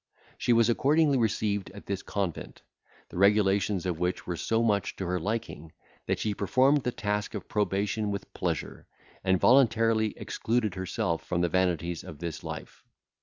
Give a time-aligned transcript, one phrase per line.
[0.39, 2.63] She was accordingly received in this convent,
[3.09, 5.73] the regulations of which were so much to her liking,
[6.07, 8.87] that she performed the task of probation with pleasure,
[9.23, 12.83] and voluntarily excluded herself from the vanities of this life.